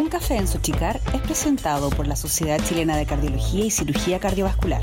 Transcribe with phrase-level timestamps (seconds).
[0.00, 4.80] Un café en Sochicar es presentado por la Sociedad Chilena de Cardiología y Cirugía Cardiovascular.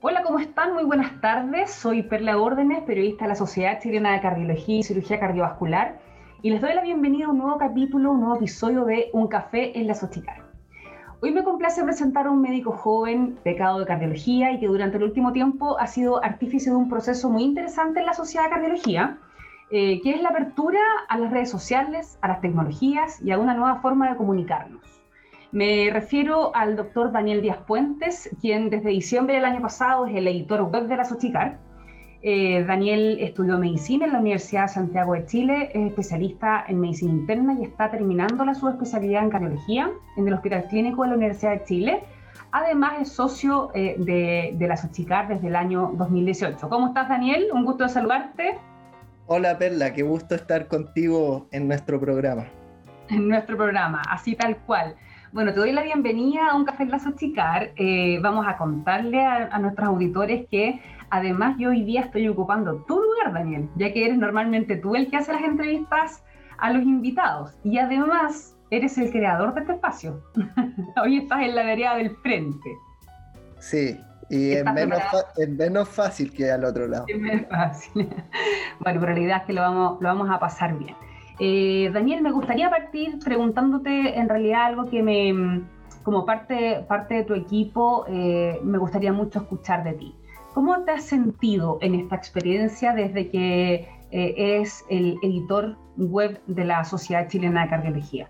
[0.00, 0.72] Hola, ¿cómo están?
[0.72, 1.70] Muy buenas tardes.
[1.70, 6.00] Soy Perla Órdenes, periodista de la Sociedad Chilena de Cardiología y Cirugía Cardiovascular,
[6.40, 9.78] y les doy la bienvenida a un nuevo capítulo, un nuevo episodio de Un café
[9.78, 10.47] en la Sochicar.
[11.20, 15.02] Hoy me complace presentar a un médico joven, becado de cardiología y que durante el
[15.02, 19.18] último tiempo ha sido artífice de un proceso muy interesante en la sociedad de cardiología,
[19.70, 20.78] eh, que es la apertura
[21.08, 25.02] a las redes sociales, a las tecnologías y a una nueva forma de comunicarnos.
[25.50, 30.28] Me refiero al doctor Daniel Díaz Puentes, quien desde diciembre del año pasado es el
[30.28, 31.58] editor web de la Sochicar
[32.20, 37.12] eh, Daniel estudió medicina en la Universidad de Santiago de Chile, es especialista en medicina
[37.12, 41.52] interna y está terminando la subespecialidad en cardiología en el Hospital Clínico de la Universidad
[41.52, 42.02] de Chile.
[42.50, 46.68] Además es socio eh, de, de, la Sochicar desde el año 2018.
[46.68, 47.48] ¿Cómo estás, Daniel?
[47.52, 48.58] Un gusto de saludarte.
[49.26, 52.46] Hola, Perla, qué gusto estar contigo en nuestro programa.
[53.10, 54.96] En nuestro programa, así tal cual.
[55.32, 57.70] Bueno, te doy la bienvenida a Un Café en la Sochicar.
[57.76, 62.84] Eh, vamos a contarle a, a nuestros auditores que Además, yo hoy día estoy ocupando
[62.86, 66.22] tu lugar, Daniel, ya que eres normalmente tú el que hace las entrevistas
[66.58, 67.54] a los invitados.
[67.64, 70.22] Y además, eres el creador de este espacio.
[71.02, 72.70] hoy estás en la vereda del frente.
[73.58, 75.00] Sí, y es menos,
[75.38, 77.06] es menos, fácil que al otro lado.
[77.08, 78.08] Es menos fácil.
[78.80, 80.94] bueno, pero la idea es que lo vamos, lo vamos a pasar bien.
[81.40, 85.62] Eh, Daniel, me gustaría partir preguntándote en realidad algo que me,
[86.02, 90.14] como parte, parte de tu equipo, eh, me gustaría mucho escuchar de ti.
[90.54, 96.64] ¿Cómo te has sentido en esta experiencia desde que eh, es el editor web de
[96.64, 98.28] la Sociedad Chilena de Cardiología?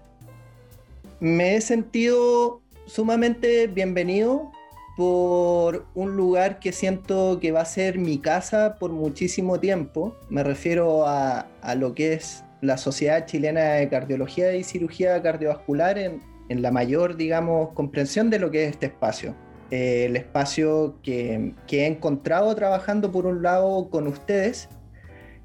[1.21, 4.51] Me he sentido sumamente bienvenido
[4.97, 10.15] por un lugar que siento que va a ser mi casa por muchísimo tiempo.
[10.29, 15.99] Me refiero a, a lo que es la Sociedad Chilena de Cardiología y Cirugía Cardiovascular
[15.99, 19.35] en, en la mayor, digamos, comprensión de lo que es este espacio.
[19.71, 24.71] Eh, el espacio que, que, he encontrado trabajando por un lado con ustedes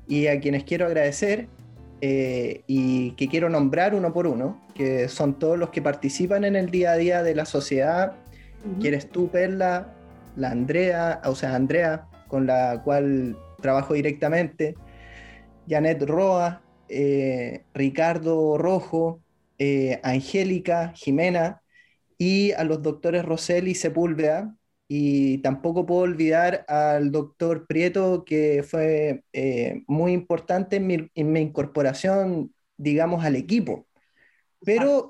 [0.07, 1.49] y a quienes quiero agradecer
[1.99, 6.55] eh, y que quiero nombrar uno por uno, que son todos los que participan en
[6.55, 8.15] el día a día de la sociedad,
[8.65, 8.81] uh -huh.
[8.81, 9.93] que eres tú, Perla,
[10.37, 14.75] la Andrea, o sea, Andrea, con la cual trabajo directamente,
[15.67, 19.21] Janet Roa, eh, Ricardo Rojo,
[19.57, 21.61] eh, Angélica, Jimena,
[22.17, 24.55] y a los doctores Rosell y Sepúlveda.
[24.87, 31.31] Y tampoco puedo olvidar al doctor Prieto, que fue eh, muy importante en mi, en
[31.31, 33.87] mi, incorporación, digamos, al equipo.
[34.65, 35.09] Pero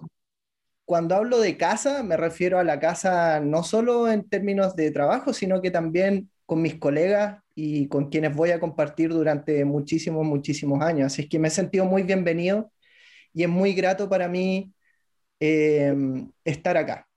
[0.85, 5.33] cuando hablo de casa, me refiero a la casa no solo en términos de trabajo,
[5.33, 10.81] sino que también con mis colegas y con quienes voy a compartir durante muchísimos, muchísimos
[10.81, 11.07] años.
[11.07, 12.71] Así es que me he sentido muy bienvenido
[13.33, 14.73] y es muy grato para mí
[15.39, 15.95] eh,
[16.45, 17.07] estar acá.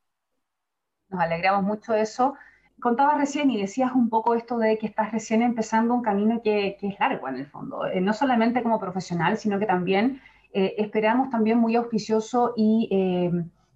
[1.09, 2.35] Nos alegramos mucho de eso.
[2.81, 6.77] Contabas recién y decías un poco esto de que estás recién empezando un camino que,
[6.79, 10.21] que es largo en el fondo, eh, no solamente como profesional, sino que también
[10.53, 13.31] eh, esperamos también muy auspicioso y eh,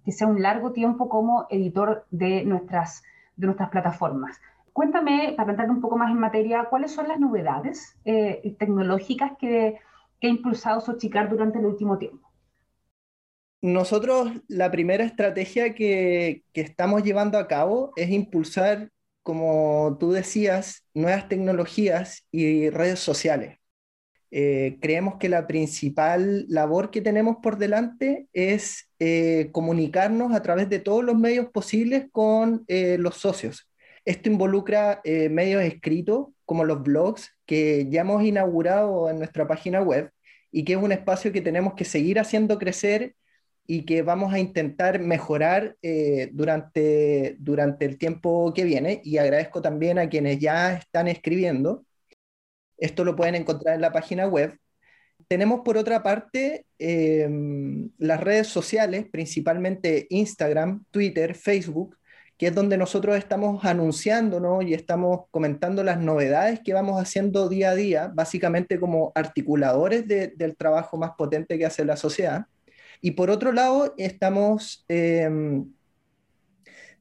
[0.05, 3.03] que sea un largo tiempo como editor de nuestras,
[3.35, 4.39] de nuestras plataformas.
[4.73, 9.77] Cuéntame, para entrar un poco más en materia, ¿cuáles son las novedades tecnológicas que,
[10.19, 12.31] que ha impulsado Sochicar durante el último tiempo?
[13.61, 18.89] Nosotros la primera estrategia que, que, estamos llevando a cabo es impulsar,
[19.21, 23.61] como tú decías, nuevas tecnologías y redes sociales.
[24.33, 30.69] Eh, creemos que la principal labor que tenemos por delante es eh, comunicarnos a través
[30.69, 33.70] de todos los medios posibles con eh, los socios.
[34.05, 40.11] Esto involucra medios escritos como los blogs que ya hemos inaugurado en nuestra página web
[40.51, 43.15] y que es un espacio que tenemos que seguir haciendo crecer
[43.65, 49.01] y que vamos a intentar mejorar eh, durante, durante el tiempo que viene.
[49.03, 51.85] Y agradezco también a quienes ya están escribiendo.
[52.77, 54.57] Esto lo pueden encontrar en la página web.
[55.27, 57.29] Tenemos por otra parte eh,
[57.97, 61.95] las redes sociales, principalmente Instagram, Twitter, Facebook,
[62.41, 64.63] que es donde nosotros estamos anunciando ¿no?
[64.63, 70.29] y estamos comentando las novedades que vamos haciendo día a día, básicamente como articuladores de,
[70.29, 72.47] del trabajo más potente que hace la sociedad.
[72.99, 75.29] Y por otro lado, estamos eh,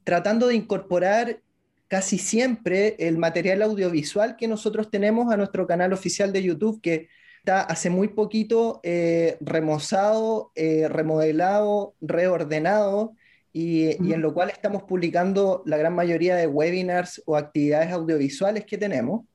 [0.05, 1.41] tratando de incorporar
[1.89, 7.09] casi siempre el material audiovisual que nosotros tenemos a nuestro canal oficial de YouTube, que
[7.39, 13.15] está hace muy poquito eh, remozado, eh, remodelado, reordenado
[13.53, 18.79] y, en lo cual estamos publicando la gran mayoría de webinars o actividades audiovisuales que
[18.79, 19.27] tenemos.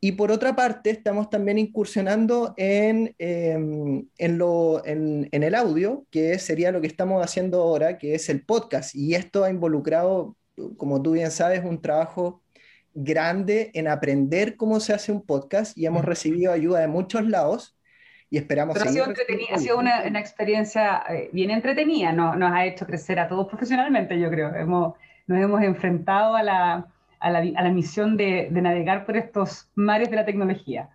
[0.00, 6.06] Y por otra parte, estamos también incursionando en, em, en, lo, en, en, el audio,
[6.10, 8.94] que sería lo que estamos haciendo ahora, que es el podcast.
[8.94, 10.36] Y esto ha involucrado,
[10.76, 12.42] como tú bien sabes, un trabajo
[12.94, 17.76] grande en aprender cómo se hace un podcast y hemos recibido ayuda de muchos lados
[18.32, 19.04] y esperamos Pero ha sido,
[19.52, 23.46] ha sido una, una, experiencia eh, bien entretenida, no, nos ha hecho crecer a todos
[23.46, 24.54] profesionalmente, yo creo.
[24.54, 24.94] Hemos,
[25.26, 26.86] nos hemos enfrentado a la,
[27.20, 30.88] a la, a la misión de, de, navegar por estos mares de la tecnología.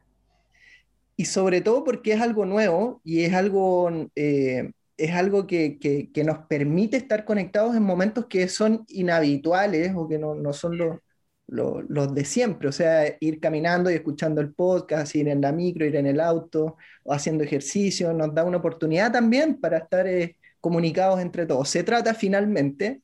[1.15, 6.09] Y sobre todo porque es algo nuevo y es algo, eh, es algo que, que,
[6.11, 10.75] que, nos permite estar conectados en momentos que son inhabituales o que no, no son
[10.75, 10.97] los,
[11.47, 15.85] los, de siempre, o sea, ir caminando y escuchando el podcast, ir en la micro,
[15.85, 20.35] ir en el auto o haciendo ejercicio, nos da una oportunidad también para estar eh,
[20.59, 21.69] comunicados entre todos.
[21.69, 23.01] Se trata finalmente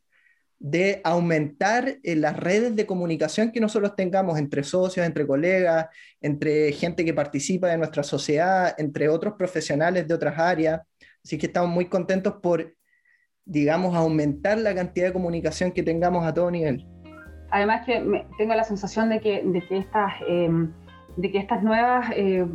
[0.60, 5.88] de aumentar eh, las redes de comunicación que nosotros tengamos entre socios, entre colegas,
[6.22, 10.82] entre gente que participa de nuestra sociedad, entre otros profesionales de otras áreas.
[11.24, 12.76] Así que estamos muy contentos por,
[13.46, 16.86] digamos, aumentar la cantidad de comunicación que tengamos a todo nivel.
[17.54, 20.72] Además que tengo la sensación de que, de que, estas, em,
[21.16, 22.10] de que estas nuevas...
[22.16, 22.46] Eh,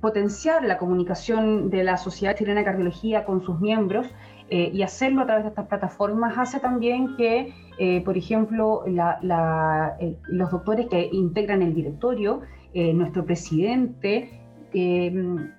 [0.00, 4.06] potenciar la comunicación de la Sociedad Chilena de Cardiología con sus miembros
[4.48, 10.50] eh, y hacerlo a través de estas plataformas hace también que, eh, por ejemplo, los
[10.50, 12.40] doctores que integran el directorio,
[12.72, 14.40] nuestro presidente,
[14.72, 15.50] em,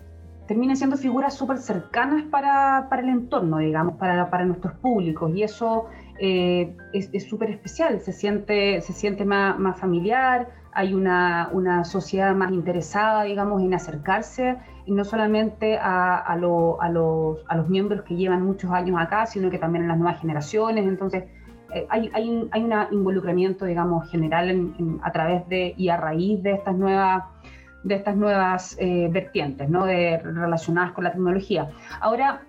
[0.48, 5.32] terminen siendo figuras súper cercanas para, para, el entorno, digamos, para, para nuestros públicos.
[5.36, 5.86] Y eso
[6.20, 12.36] eh, es súper especial, se siente, se siente más, más familiar, hay una, una, sociedad
[12.36, 17.68] más interesada, digamos, en acercarse, y no solamente a, a, lo, a, los, a, los,
[17.68, 20.86] miembros que llevan muchos años acá, sino que también a las nuevas generaciones.
[20.86, 21.24] Entonces,
[21.74, 26.44] eh, hay, hay, un, hay, un, involucramiento, digamos, general a través de y a raíz
[26.44, 27.24] de estas nuevas
[27.84, 29.86] de estas nuevas eh, vertientes, ¿no?
[29.86, 31.70] De, relacionadas con la tecnología.
[32.02, 32.42] Ahora,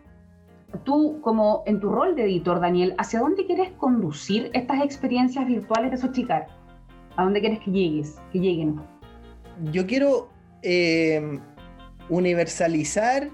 [0.85, 5.91] tú, como en tu rol de editor, Daniel, ¿hacia dónde quieres conducir estas experiencias virtuales
[5.91, 6.47] de Sochicar?
[7.17, 8.81] ¿A dónde quieres que llegues, que lleguen?
[9.73, 10.29] Yo quiero
[10.62, 11.41] eh,
[12.09, 13.29] universalizar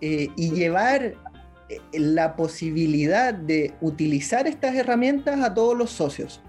[0.00, 1.14] eh, y llevar eh,
[1.92, 6.42] la posibilidad de utilizar estas herramientas a todos los socios,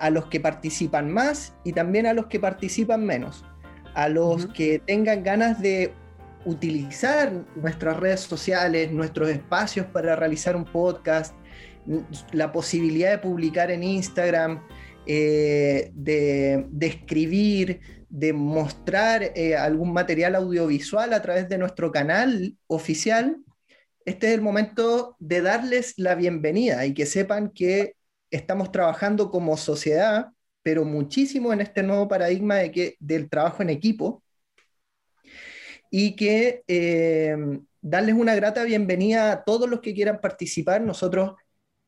[0.00, 3.44] a los que participan más y también a los que participan menos,
[3.94, 5.94] a los que tengan ganas de
[6.44, 11.34] utilizar nuestras redes sociales, nuestros espacios para realizar un podcast,
[12.32, 14.62] la posibilidad de publicar en Instagram,
[15.06, 23.36] eh, de, escribir, de mostrar eh, algún material audiovisual a través de nuestro canal oficial,
[24.04, 27.94] este es el momento de darles la bienvenida y que sepan que
[28.30, 30.28] estamos trabajando como sociedad,
[30.62, 34.22] pero muchísimo en este nuevo paradigma de que, del trabajo en equipo,
[35.94, 37.36] y que eh,
[37.82, 40.80] darles una grata bienvenida a todos los que quieran participar.
[40.80, 41.34] Nosotros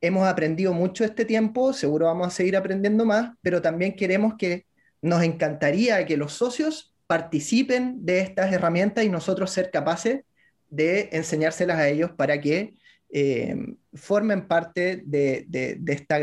[0.03, 4.67] hemos aprendido mucho este tiempo, seguro vamos a seguir aprendiendo más, pero también queremos que
[5.01, 10.25] nos encantaría que los socios participen de estas herramientas y nosotros ser capaces
[10.69, 12.75] de enseñárselas a ellos para que
[13.11, 13.57] eh,
[13.95, 16.19] formen parte eh, de esta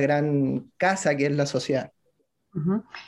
[0.00, 1.92] gran casa que es la sociedad.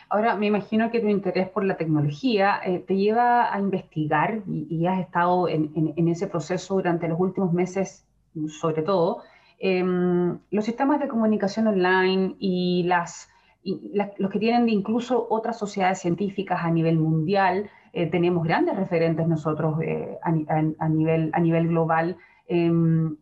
[0.09, 4.87] Ahora, me imagino que tu interés por la tecnología eh, te lleva a investigar y,
[4.87, 8.07] has estado en, ese proceso durante los últimos meses,
[8.49, 9.23] sobre todo,
[9.59, 13.29] em, los sistemas de comunicación online y, las,
[13.65, 17.71] los que tienen incluso otras sociedades científicas a nivel mundial.
[17.93, 22.17] Eh, tenemos grandes referentes nosotros eh, a, nivel, a global
[22.47, 23.17] em,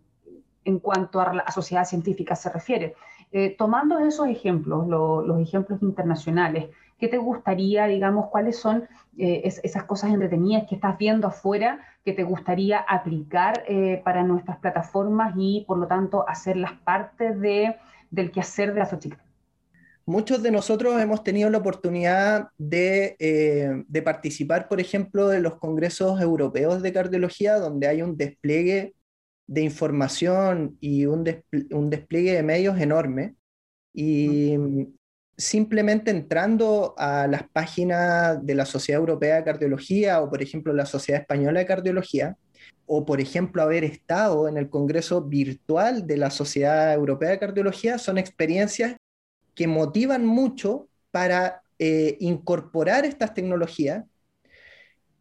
[0.64, 2.94] en cuanto a la sociedad científica se refiere.
[3.30, 6.68] Eh, tomando esos ejemplos, los ejemplos internacionales,
[6.98, 12.14] ¿qué te gustaría, digamos, cuáles son eh, esas cosas entretenidas que estás viendo afuera que
[12.14, 17.76] te gustaría aplicar eh, para nuestras plataformas y, por lo tanto, hacerlas parte de,
[18.10, 19.18] del quehacer de la sociedad?
[20.06, 26.18] Muchos de nosotros hemos tenido la oportunidad de, de participar, por ejemplo, de los congresos
[26.22, 28.94] europeos de cardiología, donde hay un despliegue
[29.48, 33.34] de información y un, despliegue de medios enorme.
[33.92, 34.56] Y
[35.36, 40.86] simplemente entrando a las páginas de la Sociedad Europea de Cardiología o, por ejemplo, la
[40.86, 42.36] Sociedad Española de Cardiología,
[42.86, 47.98] o, por ejemplo, haber estado en el Congreso Virtual de la Sociedad Europea de Cardiología,
[47.98, 48.96] son experiencias
[49.54, 54.04] que motivan mucho para eh, incorporar estas tecnologías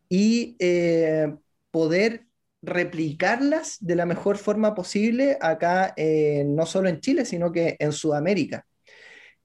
[0.10, 1.34] y eh,
[1.72, 2.27] poder
[2.62, 7.92] replicarlas de la mejor forma posible acá, eh, no solo en Chile, sino que en
[7.92, 8.66] Sudamérica.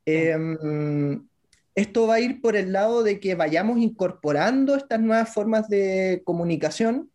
[0.04, 1.26] Em,
[1.74, 6.22] esto va a ir por el lado de que vayamos incorporando estas nuevas formas de
[6.24, 7.10] comunicación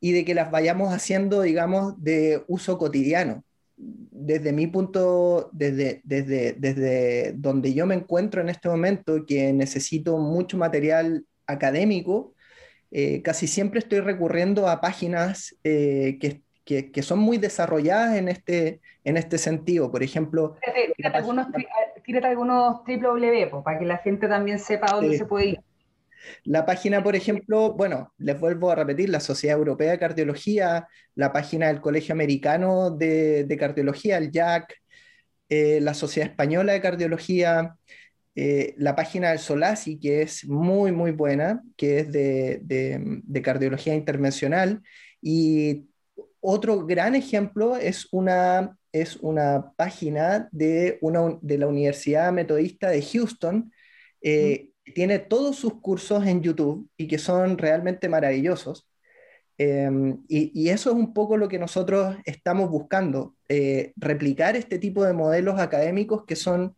[0.00, 3.44] y de que las vayamos haciendo, digamos, de uso cotidiano.
[3.76, 10.18] Desde mi punto, desde, desde, desde donde yo me encuentro en este momento, que necesito
[10.18, 12.34] mucho material académico,
[12.90, 18.28] eh, casi siempre estoy recurriendo a páginas eh, que, que, que, son muy desarrolladas en
[18.28, 19.90] este, en este sentido.
[19.90, 20.56] Por ejemplo...
[20.96, 21.46] Tírate, algunos,
[22.24, 25.60] algunos www para que la gente también sepa dónde se puede ir.
[26.44, 31.32] La página, por ejemplo, bueno, les vuelvo a repetir, la Sociedad Europea de Cardiología, la
[31.32, 34.74] página del Colegio Americano de, de Cardiología, el JAC,
[35.48, 37.76] eh, la Sociedad Española de Cardiología,
[38.40, 43.42] eh, la página del Solasi, que es muy, muy buena, que es de, de, de,
[43.42, 44.80] cardiología intervencional.
[45.20, 45.88] Y
[46.38, 53.02] otro gran ejemplo es una, es una página de, una, de la Universidad Metodista de
[53.02, 53.72] Houston,
[54.22, 58.88] eh, tiene todos sus cursos en YouTube y que son realmente maravillosos.
[59.58, 59.90] Eh,
[60.28, 65.04] y, y, eso es un poco lo que nosotros estamos buscando, eh, replicar este tipo
[65.04, 66.76] de modelos académicos que son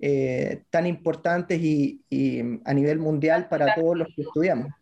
[0.00, 4.72] eh, tan importantes y, y, a nivel mundial para todos los que estudiamos.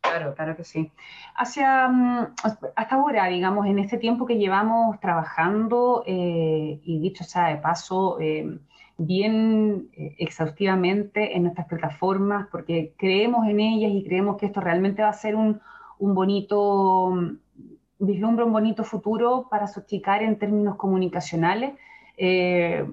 [0.00, 0.90] Claro, claro que sí.
[1.36, 7.48] Hacia, mm, hasta ahora, digamos, en este tiempo que llevamos trabajando, eh, y dicho sea
[7.48, 8.58] de paso, eh,
[8.96, 15.02] bien eh, exhaustivamente en nuestras plataformas, porque creemos en ellas y creemos que esto realmente
[15.02, 15.60] va a ser un,
[15.98, 17.38] un bonito, mm,
[17.98, 21.74] vislumbra un bonito futuro para Sochicar en términos comunicacionales.
[22.16, 22.86] Eh,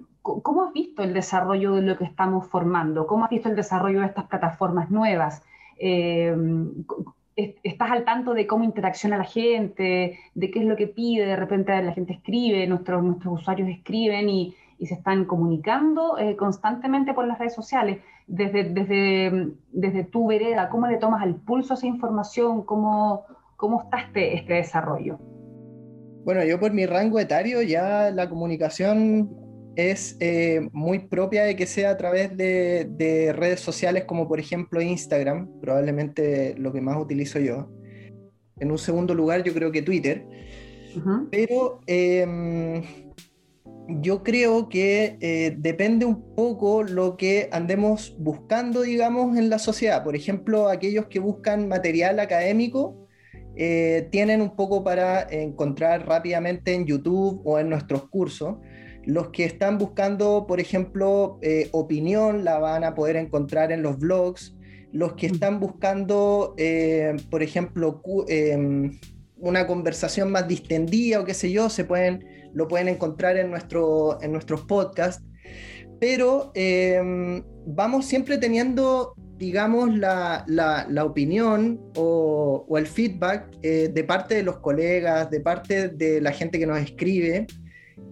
[0.43, 3.07] ¿Cómo has visto el desarrollo de lo que estamos formando?
[3.07, 5.43] ¿Cómo has visto el desarrollo de estas plataformas nuevas?
[5.79, 6.35] Eh,
[7.35, 11.35] estás al tanto de cómo interacciona la gente, de qué es lo que pide, de
[11.35, 17.25] repente la gente escribe, nuestros, nuestros usuarios escriben y, se están comunicando eh, constantemente por
[17.25, 17.99] las redes sociales.
[18.27, 22.63] Desde, desde, desde tu vereda, ¿cómo le tomas al pulso esa información?
[22.63, 23.23] ¿Cómo,
[23.55, 25.17] cómo está este, este desarrollo?
[26.25, 29.46] Bueno, yo por mi rango etario ya la comunicación
[29.77, 34.39] es eh, muy propia de que sea a través de, de, redes sociales como por
[34.39, 37.69] ejemplo Instagram, probablemente lo que más utilizo yo.
[38.59, 40.25] En un segundo lugar yo creo que Twitter.
[40.95, 41.27] Uh -huh.
[41.29, 42.81] Pero eh,
[43.87, 50.03] yo creo que eh, depende un poco lo que andemos buscando, digamos, en la sociedad.
[50.03, 53.07] Por ejemplo, aquellos que buscan material académico
[53.55, 58.57] eh, tienen un poco para encontrar rápidamente en YouTube o en nuestros cursos.
[59.07, 63.97] Los que están buscando, por ejemplo, eh, opinión, la van a poder encontrar en los
[63.97, 64.57] blogs.
[64.91, 68.99] Los que están buscando, eh, por ejemplo, em,
[69.37, 74.21] una conversación más distendida o qué sé yo, se pueden, lo pueden encontrar en, nuestro,
[74.21, 75.23] en nuestros podcasts.
[76.01, 83.89] Pero eh, vamos siempre teniendo, digamos, la, la, la opinión o, o, el feedback eh,
[83.93, 87.47] de parte de los colegas, de parte de la gente que nos escribe.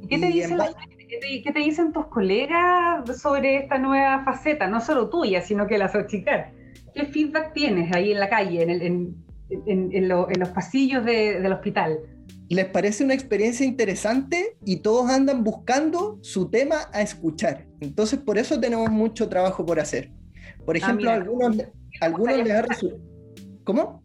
[0.10, 4.68] ¿Qué te, dicen la, ¿qué, te, ¿Qué te, dicen tus colegas sobre esta nueva faceta?
[4.68, 6.52] No solo tuya, sino que la Sochicar.
[6.94, 9.16] ¿Qué feedback tienes ahí en la calle, en, el, en,
[9.50, 12.00] en, en, lo, en los pasillos de, del hospital?
[12.50, 17.66] Les parece una experiencia interesante y todos andan buscando su tema a escuchar.
[17.80, 20.12] Entonces, por eso tenemos mucho trabajo por hacer.
[20.66, 21.58] Por ejemplo, ah, algunos,
[22.02, 23.02] algunos les ha resultado.
[23.64, 24.04] ¿Cómo?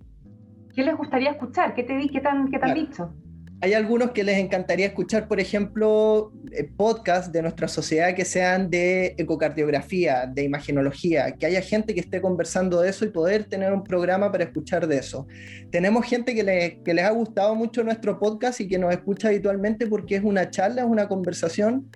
[0.75, 1.75] ¿Qué les gustaría escuchar?
[1.75, 2.81] ¿Qué te, qué tan, qué claro.
[2.81, 3.15] dicho?
[3.63, 8.71] Hay algunos que les encantaría escuchar, por ejemplo, eh, podcasts de nuestra sociedad que sean
[8.71, 13.73] de ecocardiografía, de imagenología, que haya gente que esté conversando de eso y poder tener
[13.73, 15.27] un programa para escuchar de eso.
[15.71, 19.29] Tenemos gente que, le, que les ha gustado mucho nuestro podcast y que nos escucha
[19.29, 21.91] habitualmente porque es una charla, es una conversación.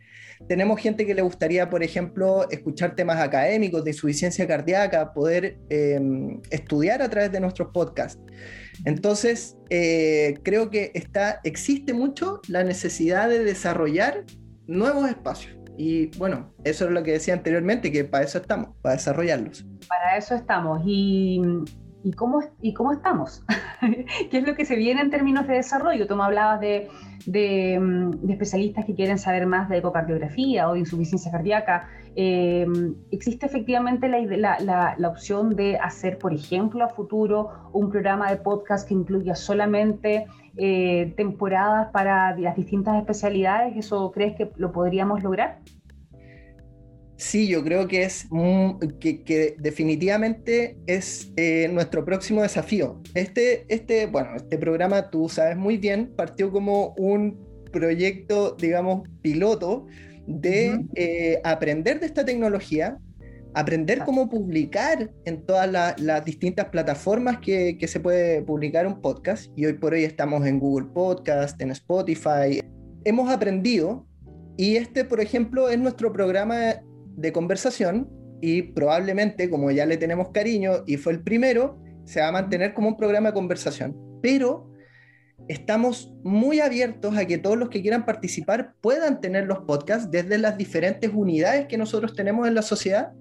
[0.48, 6.00] Tenemos gente que le gustaría, por ejemplo, escuchar temas académicos de insuficiencia cardíaca, poder eh,
[6.50, 8.20] estudiar a través de nuestros podcasts.
[8.84, 14.24] Entonces, eh, creo que está, existe mucho la necesidad de desarrollar
[14.66, 15.56] nuevos espacios.
[15.76, 19.66] Y bueno, eso es lo que decía anteriormente, que para eso estamos, para desarrollarlos.
[19.88, 20.82] Para eso estamos.
[20.84, 21.40] ¿Y,
[22.04, 23.44] y, cómo, y cómo estamos?
[24.30, 26.06] ¿Qué es lo que se viene en términos de desarrollo?
[26.06, 26.88] Tú me hablabas de,
[27.26, 27.78] de,
[28.22, 31.88] de especialistas que quieren saber más de ecocardiografía o de insuficiencia cardíaca.
[32.16, 32.66] Eh,
[33.10, 38.30] ¿Existe efectivamente la, la, la, la, opción de hacer, por ejemplo, a futuro un programa
[38.30, 40.26] de podcast que incluya solamente
[40.56, 43.76] eh, temporadas para las distintas especialidades?
[43.76, 45.58] ¿Eso crees que lo podríamos lograr?
[47.16, 48.26] Sí, yo creo que es
[49.00, 53.00] que, definitivamente es eh, nuestro próximo desafío.
[53.14, 57.38] Este, este, bueno, este programa, tú sabes muy bien, partió como un
[57.72, 59.86] proyecto, digamos, piloto
[60.26, 62.98] de eh, aprender de esta tecnología,
[63.54, 69.52] aprender cómo publicar en todas las distintas plataformas que, que, se puede publicar un podcast.
[69.56, 72.60] Y hoy por hoy estamos en Google Podcast, en Spotify.
[73.04, 74.04] Hemos aprendido
[74.56, 76.74] y este, por ejemplo, es nuestro programa
[77.16, 78.08] de conversación
[78.40, 82.74] y probablemente, como ya le tenemos cariño y fue el primero, se va a mantener
[82.74, 83.96] como un programa de conversación.
[84.22, 84.70] Pero
[85.48, 90.38] estamos muy abiertos a que todos los que quieran participar puedan tener los podcasts desde
[90.38, 93.12] las diferentes unidades que nosotros tenemos en la sociedad,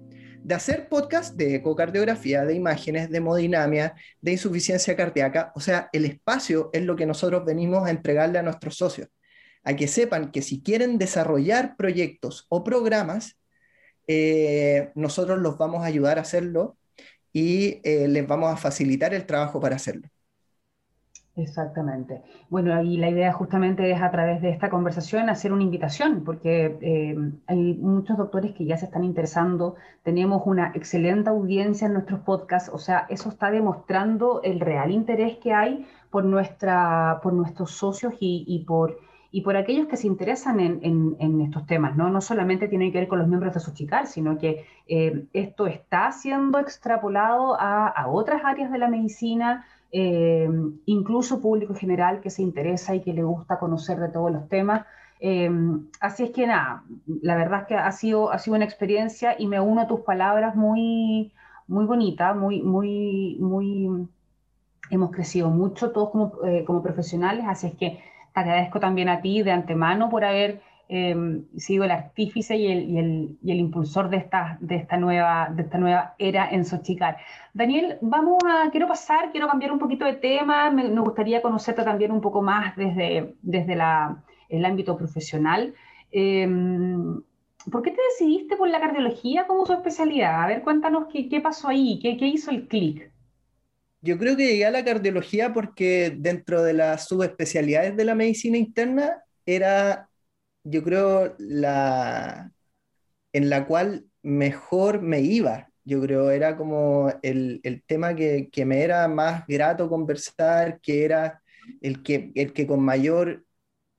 [0.42, 5.52] de hacer podcasts de ecocardiografía, de imágenes, de hemodinamia, de insuficiencia cardíaca.
[5.54, 9.08] O sea, el espacio es lo que nosotros venimos a entregarle a nuestros socios,
[9.62, 13.38] a que sepan que si quieren desarrollar proyectos o programas,
[14.06, 16.76] eh, nosotros los vamos a ayudar a hacerlo
[17.32, 20.08] y eh, les vamos a facilitar el trabajo para hacerlo.
[21.36, 22.22] Exactamente.
[22.48, 26.78] Bueno, y la idea justamente es a través de esta conversación hacer una invitación, porque
[26.80, 27.16] eh,
[27.48, 32.70] hay muchos doctores que ya se están interesando, tenemos una excelente audiencia en nuestros podcasts,
[32.72, 38.14] o sea, eso está demostrando el real interés que hay por, nuestra, por nuestros socios
[38.20, 39.00] y por
[39.34, 42.08] y por aquellos que se interesan en, estos temas, ¿no?
[42.08, 46.12] No solamente tiene que ver con los miembros de Sochicar, sino que eh, esto está
[46.12, 50.48] siendo extrapolado a, otras áreas de la medicina, eh,
[50.86, 54.86] incluso público general que se interesa y que le gusta conocer de todos los temas.
[55.18, 55.50] Eh,
[55.98, 56.84] así es que nada,
[57.20, 60.02] la verdad es que ha sido, ha sido una experiencia y me uno a tus
[60.02, 61.32] palabras muy,
[61.66, 64.06] muy bonita, muy, muy, muy,
[64.90, 66.34] hemos crecido mucho todos como,
[66.66, 71.44] como profesionales, así es que te agradezco también a ti de antemano por haber em,
[71.56, 76.50] sido el artífice y el, impulsor de esta, de, esta nueva, de esta nueva era
[76.50, 77.16] en Sochicar.
[77.54, 82.10] Daniel, vamos a, quiero pasar, quiero cambiar un poquito de tema, me, gustaría conocerte también
[82.10, 83.78] un poco más desde, desde
[84.48, 85.72] el ámbito profesional.
[86.10, 87.22] Em,
[87.70, 90.42] ¿Por qué te decidiste por la cardiología como su especialidad?
[90.42, 93.10] A ver, cuéntanos qué, qué pasó ahí, qué, qué hizo el clic.
[94.04, 98.58] Yo creo que llegué a la cardiología porque dentro de las subespecialidades de la medicina
[98.58, 100.10] interna era,
[100.64, 102.52] yo creo, la
[103.32, 105.70] en la cual mejor me iba.
[105.84, 111.04] Yo creo, era como el, el tema que, que, me era más grato conversar, que
[111.04, 111.42] era
[111.82, 113.44] el que, el que con mayor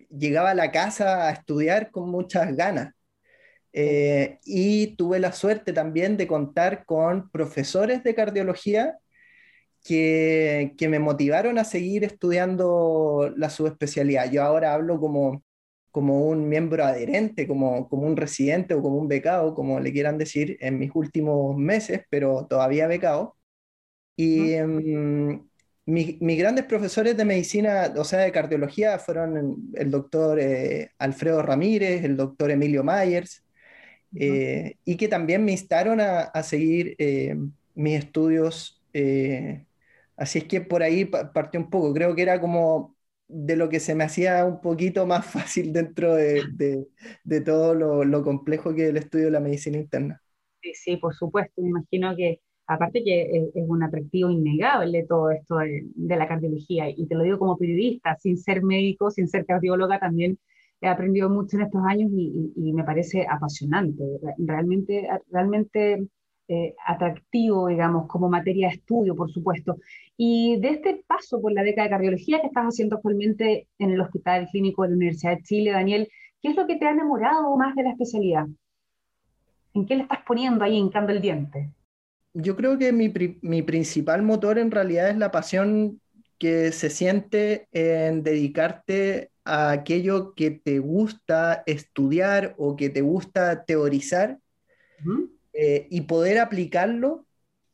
[0.10, 2.94] llegaba a la casa a estudiar con muchas ganas.
[3.74, 9.00] Eh, y tuve la suerte también de contar con profesores de cardiología
[9.86, 14.32] que, que, me motivaron a seguir estudiando la subespecialidad.
[14.32, 15.44] Yo ahora hablo como,
[15.92, 20.18] como un miembro adherente, como, como un residente o como un becado, como le quieran
[20.18, 23.38] decir, en mis últimos meses, pero todavía becado.
[24.16, 25.48] Y em,
[25.86, 32.04] mis grandes profesores de medicina, o sea, de cardiología, fueron el doctor eh, Alfredo Ramírez,
[32.04, 33.44] el doctor Emilio Myers,
[34.16, 37.36] eh, y que también me instaron a, a seguir eh,
[37.76, 38.82] mis estudios
[40.18, 41.94] Así es que por ahí partió un poco.
[41.94, 42.96] Creo que era como
[43.28, 46.44] de lo que se me hacía un poquito más fácil dentro de,
[47.24, 50.22] de, todo lo, lo, complejo que es el estudio de la medicina interna.
[50.62, 51.62] Sí, sí, por supuesto.
[51.62, 56.90] Me imagino que aparte que es, un atractivo innegable todo esto de, de, la cardiología.
[56.90, 60.40] Y te lo digo como periodista, sin ser médico, sin ser cardióloga, también
[60.82, 64.04] he aprendido mucho en estos años y, y, y me parece apasionante.
[64.38, 66.08] Realmente, realmente
[66.48, 69.78] eh, atractivo, digamos, como materia de estudio, por supuesto.
[70.16, 74.02] Y de este paso por la beca de cardiología que estás haciendo actualmente en el
[74.02, 76.08] Hospital Clínico de la Universidad de Chile, Daniel,
[76.42, 78.46] ¿qué es lo que te ha enamorado más de la especialidad?
[79.74, 81.72] ¿En qué le estás poniendo ahí, hincando el diente?
[82.34, 86.00] Yo creo que mi, mi principal motor en realidad es la pasión
[86.38, 93.64] que se siente en dedicarte a aquello que te gusta estudiar o que te gusta
[93.64, 94.40] teorizar.
[95.58, 97.26] Eh, y poder aplicarlo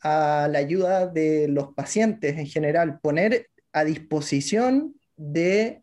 [0.01, 5.81] a la ayuda de los pacientes en general, poner a disposición de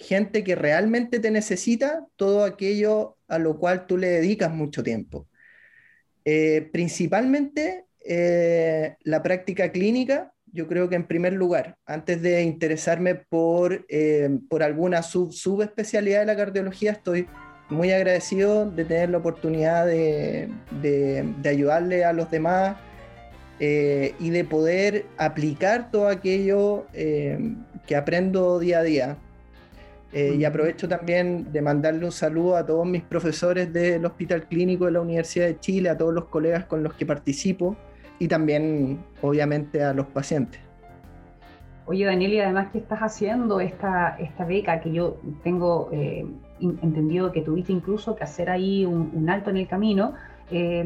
[0.00, 5.28] gente que realmente te necesita todo aquello a lo cual tú le dedicas mucho tiempo.
[6.24, 13.14] Eh, principalmente eh, la práctica clínica, yo creo que en primer lugar, antes de interesarme
[13.14, 13.86] por,
[14.48, 17.28] por alguna sub, subespecialidad de la cardiología, estoy
[17.68, 22.76] muy agradecido de tener la oportunidad de, de, ayudarle a los demás
[23.60, 27.54] eh, y de poder aplicar todo aquello eh,
[27.86, 29.16] que aprendo día a día.
[30.12, 34.84] Eh, y aprovecho también de mandarle un saludo a todos mis profesores del Hospital Clínico
[34.84, 37.76] de la Universidad de Chile, a todos los colegas con los que participo
[38.18, 40.60] y también, obviamente, a los pacientes.
[41.86, 46.24] Oye, Daniel, y además que estás haciendo esta, esta beca que yo tengo eh,
[46.62, 50.14] entendido que tuviste incluso que hacer ahí un, alto en el camino,
[50.50, 50.84] eh,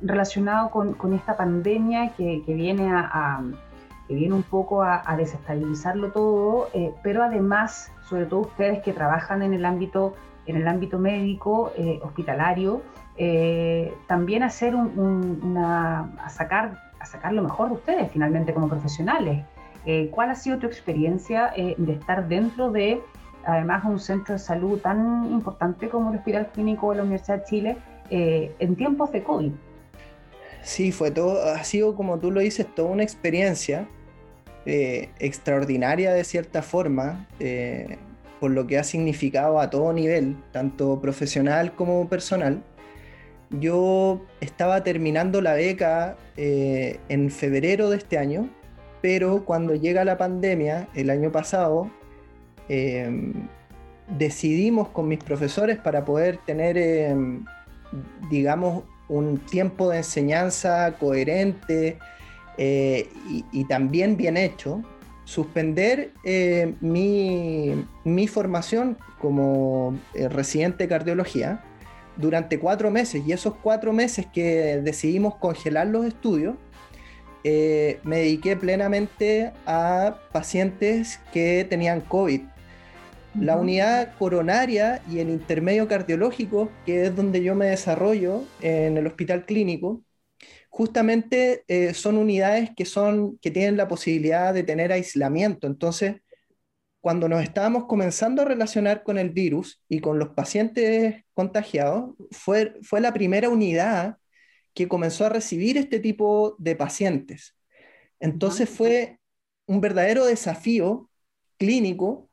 [0.00, 3.42] relacionado con, con, esta pandemia que, que viene a,
[4.06, 9.42] que viene un poco a, desestabilizarlo todo, eh, pero además, sobre todo ustedes que trabajan
[9.42, 10.14] en el ámbito,
[10.46, 12.82] en el ámbito médico, hospitalario,
[14.06, 19.44] también hacer una, a sacar, a sacar lo mejor de ustedes finalmente como profesionales.
[19.90, 23.00] Eh, ¿Cuál ha sido tu experiencia eh, de estar dentro de,
[23.48, 27.44] además, un centro de salud tan importante como el Hospital Clínico de la Universidad de
[27.44, 27.76] Chile
[28.10, 29.52] eh, en tiempos de COVID?
[30.62, 33.88] Sí, fue todo, ha sido como tú lo dices, toda una experiencia
[34.66, 37.26] extraordinaria de cierta forma,
[38.38, 42.62] por lo que ha significado a todo nivel, tanto profesional como personal.
[43.48, 48.50] Yo estaba terminando la beca en febrero de este año
[49.00, 51.90] pero cuando llega la pandemia, el año pasado,
[52.68, 53.32] em,
[54.16, 57.44] decidimos con mis profesores para poder tener, em,
[58.30, 61.98] digamos, un tiempo de enseñanza coherente
[62.58, 63.08] eh,
[63.52, 64.82] y, también bien hecho,
[65.24, 71.62] suspender eh, mi, mi, formación como eh, residente de cardiología
[72.16, 76.56] durante cuatro meses y esos cuatro meses que decidimos congelar los estudios,
[77.44, 82.42] me dediqué plenamente a pacientes que tenían COVID.
[83.40, 89.06] La unidad coronaria y el intermedio cardiológico, que es donde yo me desarrollo en el
[89.06, 90.02] hospital clínico,
[90.68, 95.68] justamente eh, son unidades que, son, que tienen la posibilidad de tener aislamiento.
[95.68, 96.16] Entonces,
[97.00, 102.74] cuando nos estábamos comenzando a relacionar con el virus y con los pacientes contagiados, fue,
[102.82, 104.18] fue la primera unidad
[104.74, 107.56] que comenzó a recibir este tipo de pacientes.
[108.20, 109.20] Entonces fue
[109.66, 111.08] un verdadero desafío
[111.56, 112.27] clínico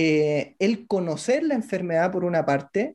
[0.00, 2.94] eh, el conocer la enfermedad por una parte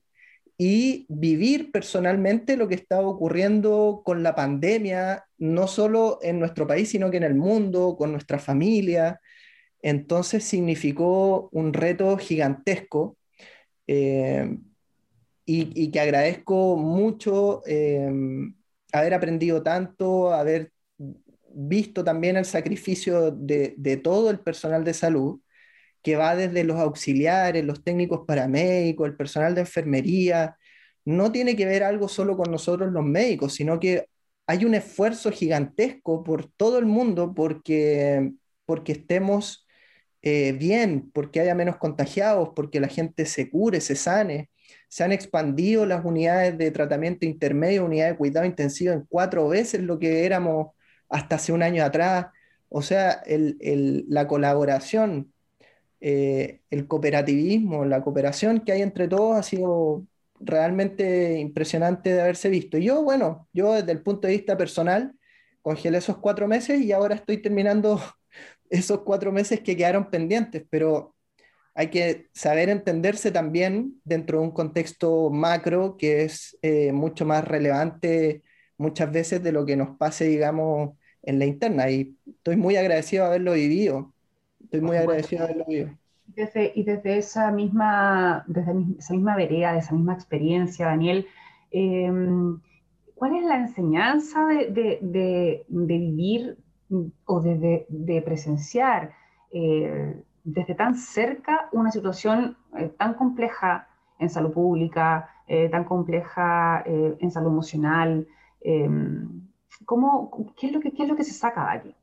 [0.58, 6.88] y vivir personalmente lo que estaba ocurriendo con la pandemia, no solo en nuestro país,
[6.89, 9.20] sino que en el mundo, con nuestra familia.
[9.82, 13.18] Entonces significó un reto gigantesco
[13.86, 14.58] eh,
[15.46, 18.10] y, que agradezco mucho eh,
[18.94, 20.72] haber aprendido tanto, haber
[21.54, 25.42] visto también el sacrificio de, todo el personal de salud,
[26.04, 30.58] que va desde los auxiliares, los técnicos paramédicos, el personal de enfermería.
[31.06, 34.08] No tiene que ver algo solo con nosotros los médicos, sino que
[34.48, 38.34] hay un esfuerzo gigantesco por todo el mundo porque,
[38.66, 39.68] porque estemos
[40.22, 44.50] eh, bien, porque haya menos contagiados, porque la gente se cure, se sane
[44.94, 49.82] se han expandido las unidades de tratamiento intermedio, unidades de cuidado intensivo en cuatro veces
[49.82, 50.68] lo que éramos
[51.10, 52.28] hasta hace un año atrás.
[52.70, 55.33] O sea, la colaboración,
[56.06, 60.06] eh, el cooperativismo, la cooperación que hay entre todos ha sido
[60.42, 62.78] realmente impresionante de haberse visto.
[62.78, 65.16] Y yo, bueno, yo desde el punto de vista personal,
[65.62, 68.02] congelé esos cuatro meses y ahora estoy terminando
[68.70, 71.16] esos cuatro meses que quedaron pendientes, pero
[71.74, 77.48] hay que saber entenderse también dentro de un contexto macro que es eh, mucho más
[77.48, 78.44] relevante
[78.78, 81.89] muchas veces de lo que nos pase, digamos, en la interna.
[81.89, 84.13] Y estoy muy agradecido de haberlo vivido.
[84.73, 85.89] Estoy muy agradecido de vivido.
[86.25, 91.27] Desde, y desde esa misma, desde esa misma vereda, de esa misma experiencia, Daniel,
[91.69, 92.59] em,
[93.13, 96.57] ¿cuál es la enseñanza de, de, de, de vivir
[97.25, 99.12] o de, presenciar
[99.51, 106.83] eh, desde tan cerca una situación eh, tan compleja en salud pública, eh, tan compleja
[106.86, 108.27] en salud emocional.
[108.62, 109.49] Em,
[109.86, 111.95] ¿cómo, qué, es lo que, ¿Qué es lo que se saca de aquí?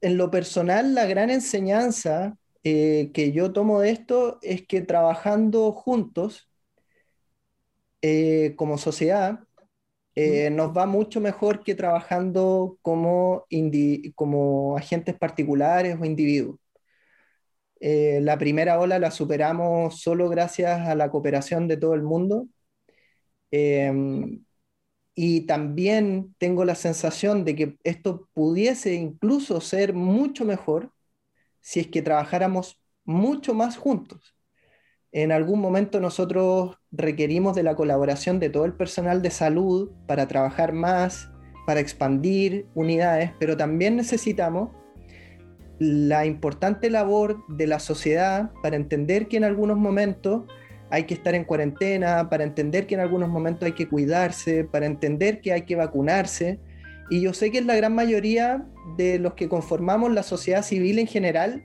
[0.00, 6.50] En lo personal, la gran enseñanza que yo tomo de esto es que trabajando juntos
[8.56, 9.40] como sociedad,
[10.16, 13.46] nos va mucho mejor que trabajando como,
[14.14, 16.58] como agentes particulares o individuos.
[17.80, 22.46] Eh, la primera ola la superamos solo gracias a la cooperación de todo el mundo.
[23.50, 24.44] Em,
[25.14, 30.92] y también tengo la sensación de que esto pudiese incluso ser mucho mejor
[31.60, 34.34] si es que trabajáramos mucho más juntos.
[35.12, 40.28] En algún momento nosotros requerimos de la colaboración de todo el personal de salud para
[40.28, 41.28] trabajar más,
[41.66, 44.70] para expandir unidades, pero también necesitamos
[45.80, 50.44] la importante labor de la sociedad para entender que en algunos momentos
[50.90, 54.86] hay que estar en cuarentena, para entender que en algunos momentos hay que cuidarse, para
[54.86, 56.58] entender que hay que vacunarse.
[57.10, 60.98] Y yo sé que en la gran mayoría de los que conformamos la sociedad civil
[60.98, 61.64] en general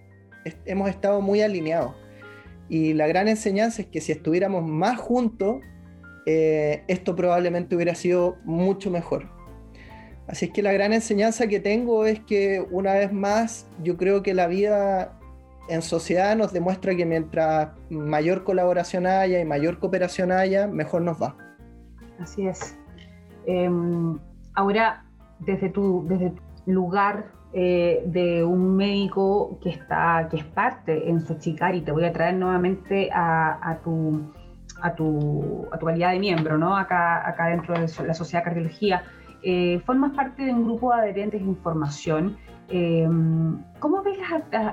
[0.65, 1.93] hemos estado muy alineados.
[2.69, 5.57] Y la gran enseñanza es que si estuviéramos más juntos,
[6.25, 9.29] eh, esto probablemente hubiera sido mucho mejor.
[10.27, 14.23] Así es que la gran enseñanza que tengo es que una vez más yo creo
[14.23, 15.19] que la vida
[15.67, 21.21] en sociedad nos demuestra que mientras mayor colaboración haya y mayor cooperación haya, mejor nos
[21.21, 21.35] va.
[22.19, 22.77] Así es.
[23.45, 24.17] Em,
[24.53, 25.05] ahora,
[25.39, 26.33] desde tu, desde
[26.65, 32.05] lugar eh, de un médico que, está, que es parte en Sochicar, y te voy
[32.05, 34.33] a traer nuevamente a, tu,
[34.81, 36.75] a, tu, a tu calidad de miembro, ¿no?
[36.75, 39.03] acá, acá dentro de la Sociedad de Cardiología,
[39.47, 42.37] eh, formas parte de un grupo de adherentes de información
[42.69, 43.07] eh,
[43.79, 44.17] ¿Cómo ves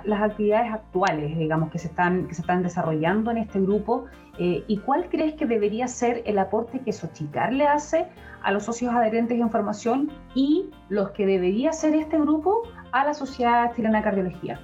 [0.04, 4.06] las, actividades actuales, digamos, que se están, que se están desarrollando en este grupo?
[4.38, 8.06] Eh, ¿Y cuál crees que debería ser el aporte que Sochicar le hace
[8.42, 13.12] a los socios adherentes de información y los que debería hacer este grupo a la
[13.12, 14.60] Sociedad Chilena de Cardiología?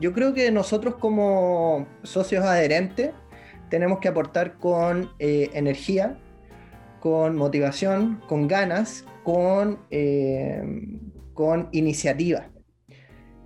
[0.00, 3.12] Yo creo que nosotros como socios adherentes
[3.70, 6.18] tenemos que aportar con eh, energía,
[7.00, 9.78] con motivación, con ganas, con
[11.34, 12.50] con iniciativa.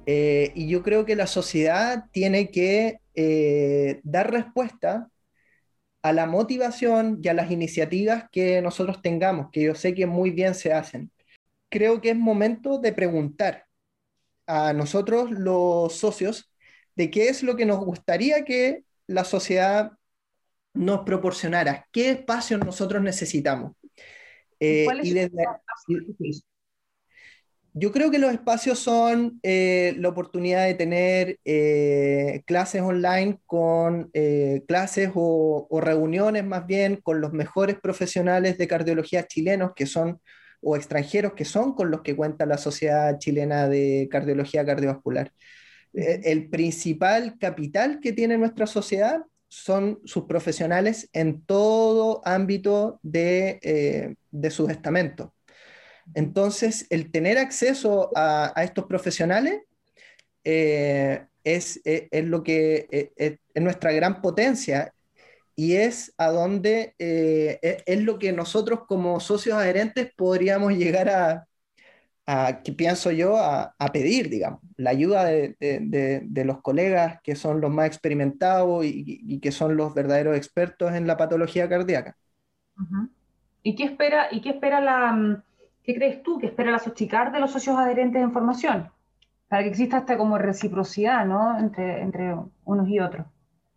[0.06, 5.10] Eh, y yo creo que la sociedad tiene que eh, dar respuesta
[6.02, 10.30] a la motivación y a las iniciativas que nosotros tengamos, que yo sé que muy
[10.30, 11.10] bien se hacen.
[11.68, 13.66] Creo que es momento de preguntar
[14.46, 16.50] a nosotros los socios
[16.96, 19.92] de qué es lo que nos gustaría que la sociedad
[20.72, 23.72] nos proporcionara, qué espacios nosotros necesitamos.
[24.60, 25.44] Eh, y desde,
[27.78, 34.10] yo creo que los espacios son eh, la oportunidad de tener eh, clases online con
[34.14, 40.20] eh, clases o, reuniones más bien con los mejores profesionales de cardiología chilenos que son
[40.60, 45.32] o extranjeros que son con los que cuenta la Sociedad Chilena de Cardiología Cardiovascular.
[45.92, 54.50] el principal capital que tiene nuestra sociedad son sus profesionales en todo ámbito de, de
[54.50, 55.30] sus estamentos.
[56.14, 59.62] Entonces, el tener acceso a, estos profesionales
[60.44, 64.92] eh, es, eh, es, lo que eh, es, nuestra gran potencia
[65.56, 71.46] y es a donde es, lo que nosotros como socios adherentes podríamos llegar a,
[72.26, 77.72] a que pienso yo, a, pedir, digamos, la ayuda de, los colegas que son los
[77.72, 82.16] más experimentados y, que son los verdaderos expertos en la patología cardíaca.
[83.64, 85.42] ¿Y qué espera, y qué espera la, mm,
[85.88, 88.90] ¿Qué crees tú que espera la Sochicar de los socios adherentes de formación?
[89.48, 91.58] Para que exista esta como reciprocidad, ¿no?
[91.58, 92.34] Entre, entre
[92.66, 93.26] unos y otros.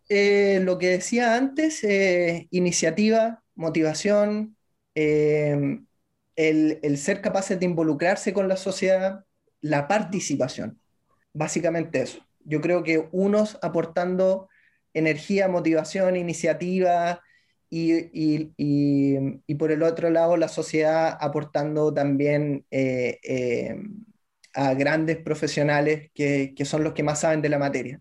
[0.10, 4.58] Eh, lo que decía antes, eh, iniciativa, motivación,
[4.94, 5.80] eh,
[6.36, 9.24] el, el, ser capaces de involucrarse con la sociedad,
[9.62, 10.82] la participación.
[11.32, 12.26] Básicamente eso.
[12.44, 14.50] Yo creo que unos aportando
[14.94, 17.22] energía, motivación, iniciativa,
[17.72, 23.82] y, por el otro lado la sociedad aportando también eh, eh,
[24.54, 28.00] a grandes profesionales que, son los que más saben de la materia.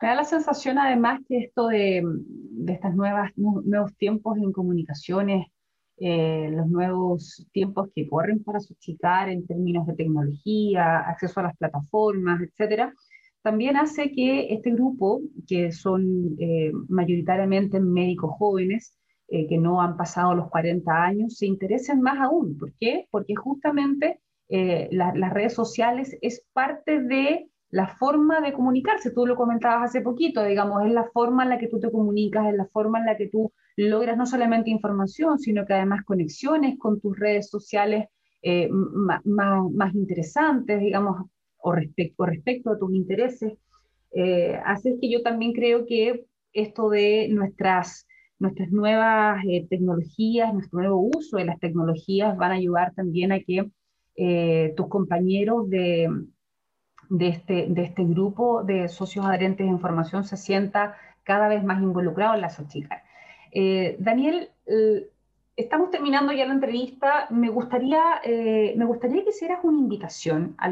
[0.00, 5.48] Me da la sensación además que esto de, de estos nuevos tiempos en comunicaciones,
[5.96, 11.56] eh, los nuevos tiempos que corren para suscitar en términos de tecnología, acceso a las
[11.56, 12.94] plataformas, etcétera,
[13.42, 18.98] también hace que este grupo, que son eh, mayoritariamente médicos jóvenes,
[19.28, 22.58] eh, que no han pasado los 40 años, se interesen más aún.
[22.58, 23.06] ¿Por qué?
[23.10, 29.12] Porque justamente eh, las redes sociales es parte de la forma de comunicarse.
[29.12, 32.46] Tú lo comentabas hace poquito, digamos, es la forma en la que tú te comunicas,
[32.48, 36.78] es la forma en la que tú logras no solamente información, sino que además conexiones
[36.78, 38.06] con tus redes sociales
[39.24, 43.54] más, más interesantes, digamos, o respecto, respecto a tus intereses.
[44.12, 48.06] Eh, así que yo también creo que esto de nuestras,
[48.38, 53.40] nuestras nuevas eh, tecnologías, nuestro nuevo uso de las tecnologías van a ayudar también a
[53.40, 53.70] que
[54.16, 56.08] eh, tus compañeros de,
[57.10, 61.82] de, este, de este grupo de socios adherentes de información se sienta cada vez más
[61.82, 63.02] involucrado en la SOCHICA.
[63.98, 64.50] Daniel,
[65.58, 67.26] estamos terminando ya la entrevista.
[67.30, 70.66] Me gustaría, eh, me gustaría que hicieras una invitación a,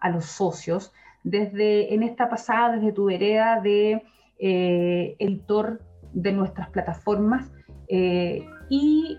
[0.00, 0.92] a los socios
[1.22, 4.02] desde en esta pasada, desde tu vereda de
[4.38, 5.80] eh, editor
[6.12, 7.50] de nuestras plataformas
[7.88, 9.18] eh, y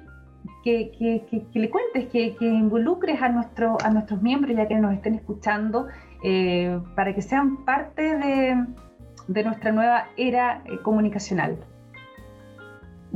[0.63, 0.91] que,
[1.31, 5.87] que, le cuentes, que, involucres a, nuestro, a nuestros miembros, ya que nos estén escuchando,
[6.23, 8.01] eh, para que sean parte
[9.27, 11.57] de, nuestra nueva era comunicacional.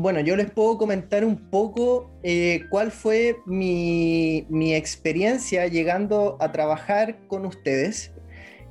[0.02, 6.54] Bueno, yo les puedo comentar un poco eh, cuál fue mi, mi, experiencia llegando a
[6.54, 8.14] trabajar con ustedes.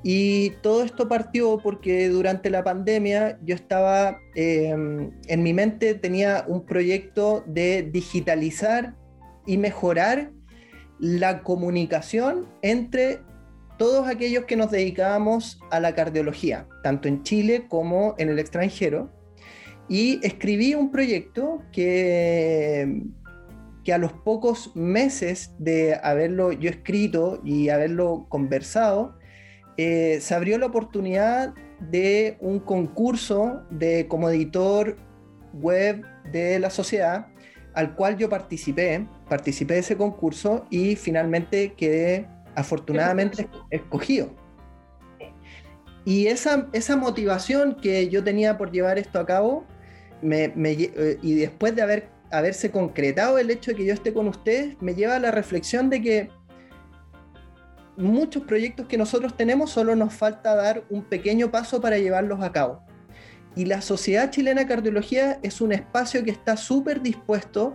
[0.03, 6.47] Y todo esto partió porque durante la pandemia yo estaba, em, en mi mente tenía
[6.49, 8.95] un proyecto de digitalizar
[9.45, 10.31] y mejorar
[10.99, 13.21] la comunicación entre
[13.77, 19.18] todos aquellos que nos dedicábamos a la cardiología, tanto en Chile como en el extranjero.
[19.89, 23.03] Y escribí un proyecto que,
[23.85, 29.19] que a los pocos meses de haberlo yo escrito y haberlo conversado,
[29.77, 34.97] eh, se abrió la oportunidad de un concurso de como editor
[35.55, 37.29] web de la sociedad
[37.79, 44.35] al cual yo participé, participé de ese concurso y finalmente quedé afortunadamente escogido.
[46.05, 49.65] Y esa, esa motivación que yo tenía por llevar esto a cabo,
[50.23, 54.77] eh, y después de haber, haberse concretado el hecho de que yo esté con ustedes,
[54.81, 56.31] me lleva a la reflexión de que
[57.97, 62.53] muchos proyectos que nosotros tenemos solo nos falta dar un pequeño paso para llevarlos a
[62.53, 62.85] cabo.
[63.57, 67.75] Y la Sociedad Chilena de Cardiología es un espacio que está súper dispuesto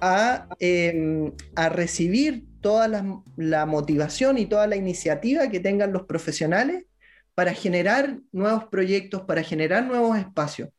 [0.00, 6.86] a, em, a, recibir toda la, motivación y toda la iniciativa que tengan los profesionales
[7.34, 10.70] para generar nuevos proyectos, para generar nuevos espacios.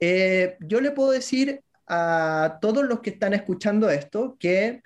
[0.00, 4.82] Eh, yo le puedo decir a todos los que están escuchando esto que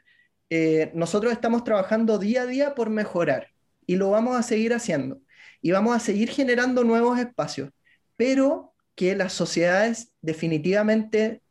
[0.50, 3.48] eh, nosotros estamos trabajando día a día por mejorar
[3.86, 5.20] y lo vamos a seguir haciendo
[5.60, 7.70] y vamos a seguir generando nuevos espacios,
[8.16, 11.42] pero que las sociedades definitivamente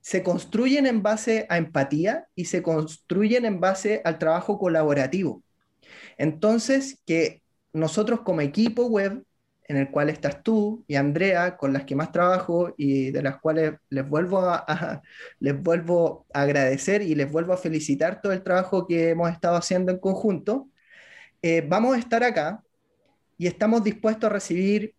[0.00, 5.42] se construyen en base a empatía y se construyen en base al trabajo colaborativo.
[6.16, 9.24] Entonces, que nosotros como equipo web
[9.68, 13.38] en el cual estás tú y Andrea, con las que más trabajo y de las
[13.38, 15.02] cuales les vuelvo a,
[15.40, 19.56] les vuelvo a agradecer y les vuelvo a felicitar todo el trabajo que hemos estado
[19.56, 20.68] haciendo en conjunto,
[21.42, 22.62] eh, vamos a estar acá
[23.36, 24.94] y estamos dispuestos a recibir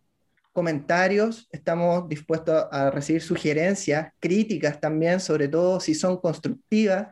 [0.53, 7.07] comentarios, estamos dispuestos a recibir sugerencias, críticas también, sobre todo si son constructivas,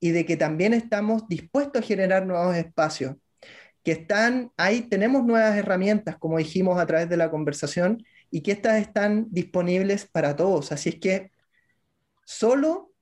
[0.00, 3.16] y de que también estamos dispuestos a generar nuevos espacios
[3.82, 8.52] que están ahí, tenemos nuevas herramientas, como dijimos a través de la conversación, y que
[8.52, 10.72] estas están disponibles para todos.
[10.72, 11.30] Así es que
[12.24, 12.92] solo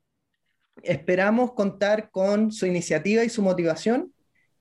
[0.82, 4.12] esperamos contar con su iniciativa y su motivación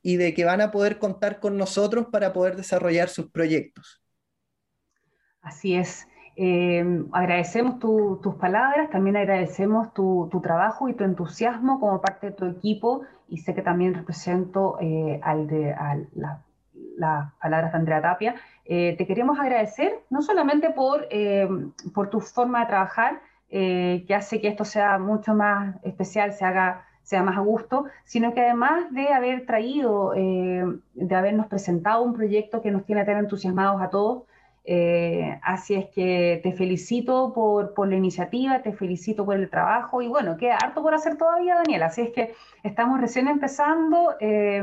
[0.01, 4.01] y de que van a poder contar con nosotros para poder desarrollar sus proyectos.
[5.41, 6.07] Así es.
[6.39, 12.45] Eh, agradecemos tus palabras, también agradecemos tu, trabajo y tu entusiasmo como parte de tu
[12.45, 15.75] equipo y sé que también represento eh, al de
[16.97, 18.35] las palabras de Andrea Tapia.
[18.65, 21.07] Eh, te queremos agradecer no solamente por,
[21.93, 26.83] por tu forma de trabajar, que hace que esto sea mucho más especial, se haga
[27.01, 32.61] sea más a gusto, sino que además de haber traído, de habernos presentado un proyecto
[32.61, 34.23] que nos tiene tan entusiasmados a todos,
[34.69, 40.01] eh, así es que te felicito por, por, la iniciativa, te felicito por el trabajo
[40.01, 41.83] y bueno, queda harto por hacer todavía, Daniel.
[41.83, 44.15] Así es que estamos recién empezando.
[44.19, 44.61] Eh,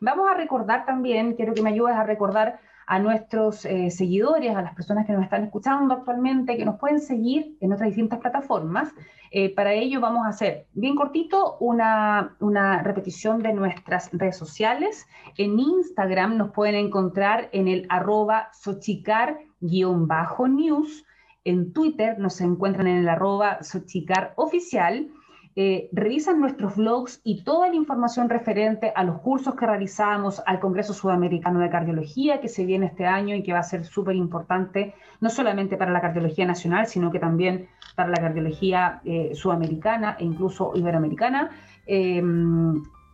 [0.00, 4.62] vamos a recordar también, quiero que me ayudes a recordar a nuestros eh, seguidores, a
[4.62, 8.92] las personas que nos están escuchando actualmente, que nos pueden seguir en otras distintas plataformas.
[9.30, 15.06] Eh, para ello vamos a hacer bien cortito una, una repetición de nuestras redes sociales.
[15.38, 21.04] En Instagram nos pueden encontrar en el arroba sochicar-news.
[21.44, 25.12] En Twitter nos encuentran en el arroba sochicar oficial
[25.56, 30.60] eh, revisan nuestros blogs y toda la información referente a los cursos que realizamos al
[30.60, 34.14] Congreso Sudamericano de Cardiología que se viene este año y que va a ser súper
[34.14, 40.16] importante, no solamente para la cardiología nacional, sino que también para la cardiología eh, sudamericana
[40.20, 41.50] e incluso iberoamericana.
[41.84, 42.22] Eh,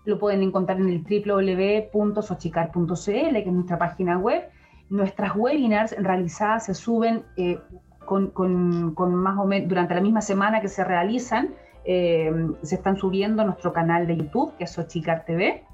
[0.04, 4.44] lo pueden encontrar en el www.sochicar.cl, que es nuestra página web.
[4.90, 7.24] Nuestras webinars realizadas se suben
[8.04, 12.96] con, con más o menos durante la misma semana que se realizan eh, se están
[12.96, 15.64] subiendo a nuestro canal de YouTube, que es Sochicar TV,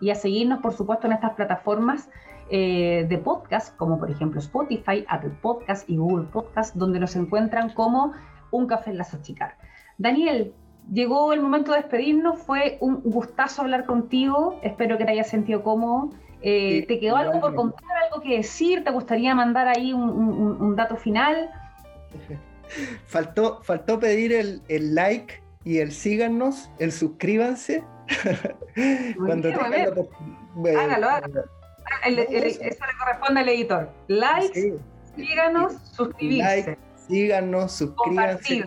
[0.00, 2.10] y a seguirnos, por supuesto, en estas plataformas
[2.50, 7.70] eh, de podcast, como por ejemplo Spotify, Apple Podcast y Google Podcast, donde nos encuentran
[7.70, 8.12] como
[8.50, 9.56] Un Café en la Sochicar.
[9.98, 10.52] Daniel,
[10.92, 15.62] llegó el momento de despedirnos, fue un gustazo hablar contigo, espero que te hayas sentido
[15.62, 16.10] cómodo.
[16.42, 18.84] Eh, ¿Te quedó algo por contar, algo que decir?
[18.84, 21.50] ¿Te gustaría mandar ahí un, un dato final?
[23.06, 27.84] faltó, faltó pedir el, el, like y el síganos, el suscríbanse.
[29.16, 31.08] Cuando hágalo,
[32.04, 33.90] eso le corresponde al editor.
[34.08, 34.74] Likes,
[35.16, 36.78] síganos, suscribirse.
[37.08, 38.64] síganos, suscríbanse.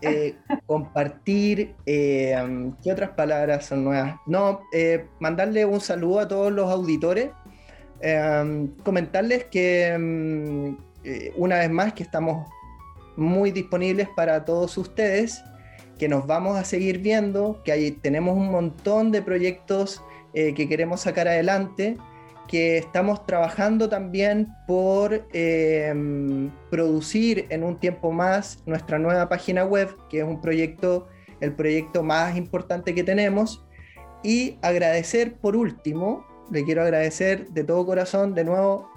[0.00, 2.36] Eh, compartir, eh,
[2.82, 4.16] ¿qué otras palabras son nuevas?
[4.26, 7.30] No, eh, mandarle un saludo a todos los auditores,
[8.82, 10.76] comentarles que mm,
[11.36, 12.50] una vez más que estamos
[13.16, 15.42] muy disponibles para todos ustedes,
[15.98, 20.02] que nos vamos a seguir viendo, que ahí tenemos un montón de proyectos
[20.32, 21.96] que queremos sacar adelante
[22.48, 29.90] que estamos trabajando también por em, producir en un tiempo más nuestra nueva página web,
[30.10, 31.08] que es un proyecto,
[31.40, 33.64] el proyecto más importante que tenemos.
[34.22, 38.90] Y agradecer por último, le quiero agradecer de todo corazón de nuevo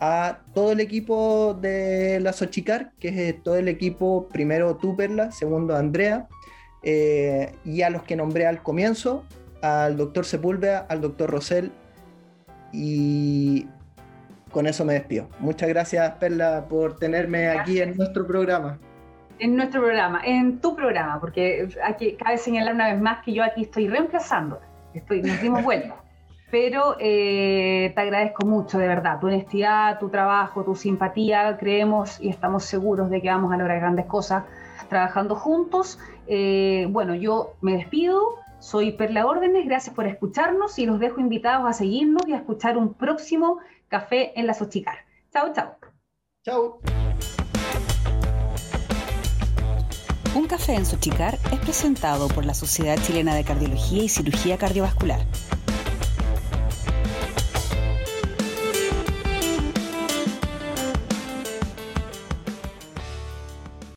[0.00, 5.30] a todo el equipo de la Sochicar, que es todo el equipo, primero tú, Perla,
[5.30, 6.28] segundo Andrea,
[6.82, 9.24] eh, y a los que nombré al comienzo,
[9.62, 11.72] al doctor Sepúlveda, al doctor Rosell
[12.72, 13.66] y
[14.50, 15.28] con eso me despido.
[15.38, 18.78] Muchas gracias, Perla, por tenerme aquí en nuestro programa.
[19.38, 23.44] En nuestro programa, en tu programa, porque aquí cabe señalar una vez más que yo
[23.44, 24.60] aquí estoy reemplazando,
[24.94, 25.96] estoy, nos dimos vuelta.
[26.50, 31.56] Pero eh, te agradezco mucho, de verdad, tu honestidad, tu trabajo, tu simpatía.
[31.58, 34.44] Creemos y estamos seguros de que vamos a lograr grandes cosas
[34.88, 35.98] trabajando juntos.
[36.28, 41.68] Eh, bueno, yo me despido soy Perla Órdenes, gracias por escucharnos y los dejo invitados
[41.68, 44.96] a seguirnos y a escuchar un próximo Café en la Sochicar.
[45.32, 45.76] Chao, chao.
[46.44, 46.80] Chao.
[50.34, 55.20] Un café en Sochicar es presentado por la Sociedad Chilena de Cardiología y Cirugía Cardiovascular